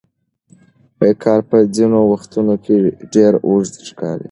[1.23, 2.77] کال په ځینو وختونو کې
[3.13, 4.19] ډېر اوږد ښکاري.